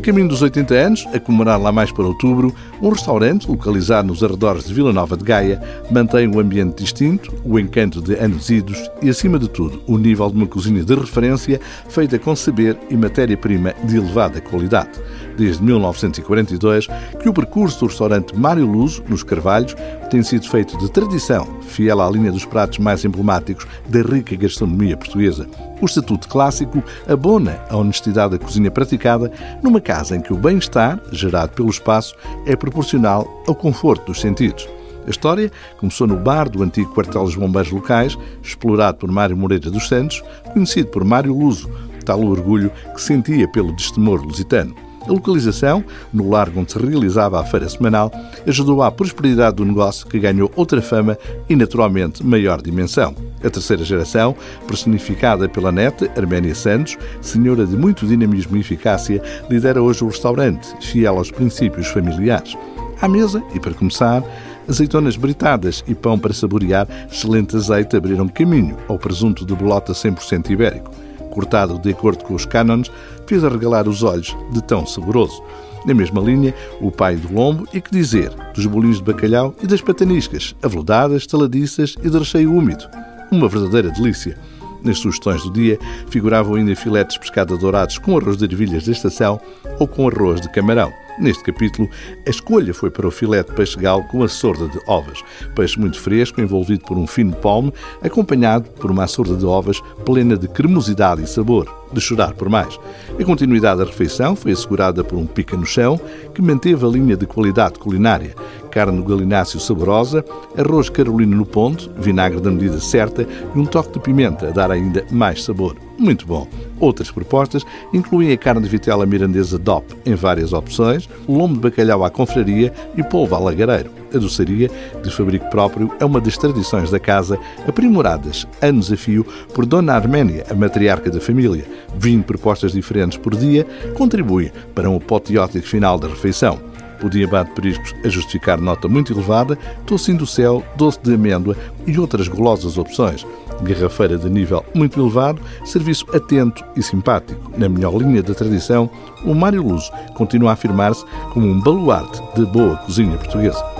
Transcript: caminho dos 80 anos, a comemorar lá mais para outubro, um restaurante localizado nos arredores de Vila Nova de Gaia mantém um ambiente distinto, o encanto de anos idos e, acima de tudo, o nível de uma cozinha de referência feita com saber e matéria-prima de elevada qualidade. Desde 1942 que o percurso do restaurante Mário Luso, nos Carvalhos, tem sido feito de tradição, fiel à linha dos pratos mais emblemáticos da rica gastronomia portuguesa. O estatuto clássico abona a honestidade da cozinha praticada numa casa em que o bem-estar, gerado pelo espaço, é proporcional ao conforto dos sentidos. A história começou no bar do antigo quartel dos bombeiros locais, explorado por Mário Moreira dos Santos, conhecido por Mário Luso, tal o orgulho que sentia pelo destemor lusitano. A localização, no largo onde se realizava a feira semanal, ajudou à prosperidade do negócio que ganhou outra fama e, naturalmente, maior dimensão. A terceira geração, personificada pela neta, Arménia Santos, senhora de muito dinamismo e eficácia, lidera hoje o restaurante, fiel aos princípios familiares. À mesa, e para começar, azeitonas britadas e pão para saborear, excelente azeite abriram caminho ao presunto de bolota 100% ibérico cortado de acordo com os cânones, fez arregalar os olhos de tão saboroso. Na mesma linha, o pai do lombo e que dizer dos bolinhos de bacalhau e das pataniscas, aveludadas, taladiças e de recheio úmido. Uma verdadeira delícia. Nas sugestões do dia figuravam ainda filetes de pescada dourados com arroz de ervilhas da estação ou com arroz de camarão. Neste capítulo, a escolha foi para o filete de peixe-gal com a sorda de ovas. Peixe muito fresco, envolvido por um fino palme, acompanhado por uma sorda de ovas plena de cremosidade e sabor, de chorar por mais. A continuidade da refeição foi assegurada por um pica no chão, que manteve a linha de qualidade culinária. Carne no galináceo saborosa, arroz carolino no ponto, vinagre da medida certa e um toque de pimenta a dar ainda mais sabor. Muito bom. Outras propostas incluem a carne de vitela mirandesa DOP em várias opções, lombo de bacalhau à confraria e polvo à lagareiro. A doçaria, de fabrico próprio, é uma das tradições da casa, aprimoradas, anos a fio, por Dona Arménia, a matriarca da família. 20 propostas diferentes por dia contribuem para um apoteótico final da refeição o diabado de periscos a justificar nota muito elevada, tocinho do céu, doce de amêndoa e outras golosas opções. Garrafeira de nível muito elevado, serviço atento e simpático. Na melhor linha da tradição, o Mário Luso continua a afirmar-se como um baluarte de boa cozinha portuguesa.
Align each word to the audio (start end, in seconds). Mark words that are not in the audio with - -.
caminho 0.00 0.28
dos 0.28 0.42
80 0.42 0.74
anos, 0.74 1.06
a 1.12 1.20
comemorar 1.20 1.60
lá 1.60 1.70
mais 1.70 1.92
para 1.92 2.04
outubro, 2.04 2.54
um 2.82 2.88
restaurante 2.88 3.48
localizado 3.48 4.08
nos 4.08 4.22
arredores 4.22 4.64
de 4.64 4.74
Vila 4.74 4.92
Nova 4.92 5.16
de 5.16 5.24
Gaia 5.24 5.62
mantém 5.90 6.28
um 6.28 6.38
ambiente 6.38 6.82
distinto, 6.82 7.32
o 7.44 7.58
encanto 7.58 8.02
de 8.02 8.14
anos 8.14 8.50
idos 8.50 8.90
e, 9.00 9.08
acima 9.08 9.38
de 9.38 9.48
tudo, 9.48 9.82
o 9.86 9.96
nível 9.96 10.28
de 10.30 10.36
uma 10.36 10.46
cozinha 10.46 10.84
de 10.84 10.94
referência 10.94 11.60
feita 11.88 12.18
com 12.18 12.34
saber 12.34 12.76
e 12.90 12.96
matéria-prima 12.96 13.74
de 13.84 13.96
elevada 13.96 14.40
qualidade. 14.40 15.00
Desde 15.36 15.62
1942 15.62 16.86
que 17.20 17.28
o 17.28 17.32
percurso 17.32 17.80
do 17.80 17.86
restaurante 17.86 18.36
Mário 18.36 18.66
Luso, 18.66 19.02
nos 19.08 19.22
Carvalhos, 19.22 19.74
tem 20.14 20.22
sido 20.22 20.48
feito 20.48 20.78
de 20.78 20.88
tradição, 20.88 21.44
fiel 21.62 22.00
à 22.00 22.08
linha 22.08 22.30
dos 22.30 22.44
pratos 22.44 22.78
mais 22.78 23.04
emblemáticos 23.04 23.66
da 23.88 24.00
rica 24.00 24.36
gastronomia 24.36 24.96
portuguesa. 24.96 25.48
O 25.82 25.86
estatuto 25.86 26.28
clássico 26.28 26.80
abona 27.08 27.60
a 27.68 27.76
honestidade 27.76 28.38
da 28.38 28.44
cozinha 28.44 28.70
praticada 28.70 29.32
numa 29.60 29.80
casa 29.80 30.14
em 30.14 30.20
que 30.20 30.32
o 30.32 30.36
bem-estar, 30.36 31.02
gerado 31.10 31.54
pelo 31.54 31.68
espaço, 31.68 32.14
é 32.46 32.54
proporcional 32.54 33.28
ao 33.48 33.56
conforto 33.56 34.06
dos 34.06 34.20
sentidos. 34.20 34.68
A 35.04 35.10
história 35.10 35.50
começou 35.78 36.06
no 36.06 36.16
bar 36.16 36.48
do 36.48 36.62
antigo 36.62 36.94
quartel 36.94 37.24
dos 37.24 37.34
bombeiros 37.34 37.72
locais, 37.72 38.16
explorado 38.40 38.98
por 38.98 39.10
Mário 39.10 39.36
Moreira 39.36 39.68
dos 39.68 39.88
Santos, 39.88 40.22
conhecido 40.52 40.90
por 40.90 41.04
Mário 41.04 41.36
Luso, 41.36 41.68
tal 42.04 42.20
o 42.20 42.30
orgulho 42.30 42.70
que 42.94 43.02
sentia 43.02 43.48
pelo 43.48 43.74
destemor 43.74 44.22
lusitano. 44.22 44.76
A 45.06 45.12
localização, 45.12 45.84
no 46.12 46.30
largo 46.30 46.60
onde 46.60 46.72
se 46.72 46.78
realizava 46.78 47.38
a 47.38 47.44
feira 47.44 47.68
semanal, 47.68 48.10
ajudou 48.46 48.82
à 48.82 48.90
prosperidade 48.90 49.56
do 49.56 49.64
negócio 49.64 50.06
que 50.06 50.18
ganhou 50.18 50.50
outra 50.56 50.80
fama 50.80 51.18
e, 51.48 51.54
naturalmente, 51.54 52.24
maior 52.24 52.62
dimensão. 52.62 53.14
A 53.42 53.50
terceira 53.50 53.84
geração, 53.84 54.34
personificada 54.66 55.48
pela 55.48 55.70
neta, 55.70 56.10
Arménia 56.16 56.54
Santos, 56.54 56.96
senhora 57.20 57.66
de 57.66 57.76
muito 57.76 58.06
dinamismo 58.06 58.56
e 58.56 58.60
eficácia, 58.60 59.22
lidera 59.50 59.82
hoje 59.82 60.02
o 60.02 60.08
restaurante, 60.08 60.74
fiel 60.80 61.18
aos 61.18 61.30
princípios 61.30 61.88
familiares. 61.88 62.56
À 63.00 63.06
mesa, 63.06 63.42
e 63.54 63.60
para 63.60 63.74
começar, 63.74 64.22
azeitonas 64.66 65.16
britadas 65.16 65.84
e 65.86 65.94
pão 65.94 66.18
para 66.18 66.32
saborear, 66.32 66.88
excelente 67.12 67.54
azeite 67.56 67.94
abriram 67.94 68.26
caminho 68.28 68.76
ao 68.88 68.98
presunto 68.98 69.44
de 69.44 69.54
bolota 69.54 69.92
100% 69.92 70.48
ibérico 70.48 71.03
cortado 71.34 71.78
de 71.78 71.90
acordo 71.90 72.24
com 72.24 72.34
os 72.34 72.46
cânones, 72.46 72.90
fez 73.26 73.44
arregalar 73.44 73.88
os 73.88 74.02
olhos 74.02 74.34
de 74.52 74.62
tão 74.62 74.86
saboroso. 74.86 75.42
Na 75.84 75.92
mesma 75.92 76.20
linha, 76.20 76.54
o 76.80 76.90
pai 76.90 77.16
do 77.16 77.34
lombo 77.34 77.68
e 77.74 77.80
que 77.80 77.90
dizer 77.90 78.30
dos 78.54 78.64
bolinhos 78.64 78.98
de 78.98 79.04
bacalhau 79.04 79.54
e 79.62 79.66
das 79.66 79.82
pataniscas, 79.82 80.54
aveludadas, 80.62 81.26
taladiças 81.26 81.94
e 82.02 82.08
de 82.08 82.18
recheio 82.18 82.52
úmido. 82.54 82.84
Uma 83.30 83.48
verdadeira 83.48 83.90
delícia. 83.90 84.38
Nas 84.84 84.98
sugestões 84.98 85.42
do 85.42 85.50
dia 85.50 85.78
figuravam 86.08 86.56
ainda 86.56 86.76
filetes 86.76 87.14
de 87.14 87.20
pescada 87.20 87.56
dourados 87.56 87.96
com 87.96 88.18
arroz 88.18 88.36
de 88.36 88.44
ervilhas 88.44 88.84
da 88.84 88.92
estação 88.92 89.40
ou 89.80 89.88
com 89.88 90.06
arroz 90.06 90.42
de 90.42 90.50
camarão. 90.50 90.92
Neste 91.18 91.44
capítulo, 91.44 91.88
a 92.26 92.30
escolha 92.30 92.74
foi 92.74 92.90
para 92.90 93.06
o 93.06 93.10
filete 93.10 93.50
de 93.50 93.56
peixe-gal 93.56 94.02
com 94.04 94.24
a 94.24 94.28
sorda 94.28 94.68
de 94.68 94.78
ovas. 94.86 95.22
Peixe 95.54 95.78
muito 95.78 96.00
fresco, 96.00 96.40
envolvido 96.40 96.84
por 96.84 96.98
um 96.98 97.06
fino 97.06 97.32
palme, 97.36 97.72
acompanhado 98.02 98.68
por 98.70 98.90
uma 98.90 99.06
sorda 99.06 99.36
de 99.36 99.46
ovas 99.46 99.80
plena 100.04 100.36
de 100.36 100.48
cremosidade 100.48 101.22
e 101.22 101.26
sabor, 101.26 101.72
de 101.92 102.00
chorar 102.00 102.34
por 102.34 102.48
mais. 102.48 102.78
A 103.18 103.24
continuidade 103.24 103.78
da 103.78 103.84
refeição 103.84 104.34
foi 104.34 104.52
assegurada 104.52 105.04
por 105.04 105.16
um 105.16 105.26
pica 105.26 105.56
no 105.56 105.64
chão, 105.64 106.00
que 106.34 106.42
manteve 106.42 106.84
a 106.84 106.88
linha 106.88 107.16
de 107.16 107.26
qualidade 107.26 107.78
culinária. 107.78 108.34
Carne 108.74 108.98
no 108.98 109.04
galináceo 109.04 109.60
saborosa, 109.60 110.24
arroz 110.58 110.88
carolino 110.88 111.36
no 111.36 111.46
ponto, 111.46 111.88
vinagre 111.96 112.40
da 112.40 112.50
medida 112.50 112.80
certa 112.80 113.24
e 113.54 113.56
um 113.56 113.64
toque 113.64 113.92
de 113.92 114.00
pimenta 114.00 114.48
a 114.48 114.50
dar 114.50 114.68
ainda 114.72 115.06
mais 115.12 115.44
sabor. 115.44 115.76
Muito 115.96 116.26
bom. 116.26 116.48
Outras 116.80 117.08
propostas 117.08 117.64
incluem 117.92 118.32
a 118.32 118.36
carne 118.36 118.62
de 118.62 118.68
vitela 118.68 119.06
mirandesa 119.06 119.60
DOP 119.60 119.94
em 120.04 120.16
várias 120.16 120.52
opções, 120.52 121.08
lombo 121.28 121.54
de 121.54 121.60
bacalhau 121.60 122.04
à 122.04 122.10
confraria 122.10 122.72
e 122.96 123.02
polvo 123.04 123.36
à 123.36 123.38
lagareiro. 123.38 123.90
A 124.12 124.18
doçaria, 124.18 124.68
de 125.00 125.10
fabrico 125.10 125.48
próprio, 125.50 125.92
é 126.00 126.04
uma 126.04 126.20
das 126.20 126.36
tradições 126.36 126.90
da 126.90 126.98
casa, 126.98 127.38
aprimoradas, 127.68 128.44
anos 128.60 128.92
a 128.92 128.96
fio, 128.96 129.24
por 129.54 129.64
Dona 129.64 129.94
Arménia, 129.94 130.44
a 130.50 130.54
matriarca 130.54 131.12
da 131.12 131.20
família. 131.20 131.64
20 131.96 132.24
propostas 132.24 132.72
diferentes 132.72 133.16
por 133.18 133.36
dia 133.36 133.64
contribuem 133.94 134.50
para 134.74 134.90
um 134.90 134.96
apoteótico 134.96 135.64
final 135.64 135.96
da 135.96 136.08
refeição 136.08 136.73
o 137.04 137.10
diabado 137.10 137.48
de 137.50 137.54
periscos 137.54 137.94
a 138.04 138.08
justificar 138.08 138.60
nota 138.60 138.88
muito 138.88 139.12
elevada, 139.12 139.56
tocinho 139.86 140.18
do 140.18 140.26
céu, 140.26 140.62
doce 140.76 141.00
de 141.02 141.14
amêndoa 141.14 141.56
e 141.86 141.98
outras 141.98 142.28
golosas 142.28 142.78
opções. 142.78 143.26
Garrafeira 143.62 144.18
de 144.18 144.28
nível 144.28 144.64
muito 144.74 145.00
elevado, 145.00 145.40
serviço 145.64 146.06
atento 146.14 146.64
e 146.76 146.82
simpático. 146.82 147.52
Na 147.56 147.68
melhor 147.68 147.96
linha 147.96 148.22
da 148.22 148.34
tradição, 148.34 148.90
o 149.24 149.34
Mário 149.34 149.62
Luso 149.62 149.90
continua 150.14 150.50
a 150.50 150.52
afirmar-se 150.54 151.04
como 151.32 151.46
um 151.46 151.60
baluarte 151.60 152.20
de 152.34 152.44
boa 152.46 152.76
cozinha 152.78 153.16
portuguesa. 153.16 153.73